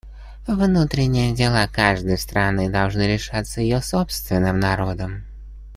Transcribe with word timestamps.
Внутренние 0.47 1.31
дела 1.31 1.67
каждой 1.67 2.17
страны 2.17 2.71
должны 2.71 3.05
решаться 3.05 3.61
ее 3.61 3.83
собственным 3.83 4.59
народом. 4.59 5.25